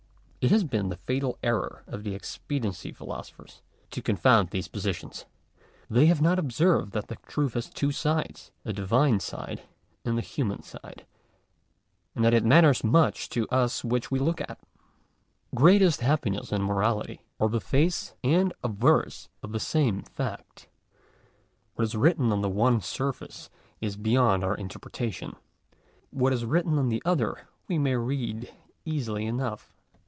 [0.41, 3.61] It has been the fatal error of the expediency philosophers
[3.91, 5.25] to confound these positions.
[5.87, 9.61] They have not observed that the truth has two sides, a Divine side
[10.03, 11.05] and a human side;
[12.15, 14.59] and that it matters much to us which we look at.
[15.53, 20.69] Greatest Happiness 1 and Morality, are the face and obverse of the same fact: what
[20.69, 21.83] Digitized by VjOOQIC THE DIVINE IDEA, ETC.
[21.83, 23.49] 67 is written on the one surface
[23.79, 25.35] is beyond our interpretation:
[26.09, 28.51] what is written on the other we may read
[28.85, 29.75] easily enough.